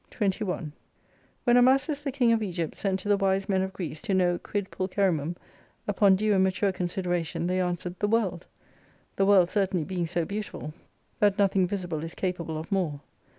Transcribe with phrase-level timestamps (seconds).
[0.09, 0.73] 21
[1.43, 4.39] When Amasis the King of Egypt sent to the wise men of Greece, to know,
[4.39, 5.35] Quid Pulcherrimuml
[5.87, 8.47] upon due and mature consideration they answered, The World.
[9.17, 10.73] The world certainly being so beautiful
[11.19, 12.99] that 92 nothing visible is capable of more.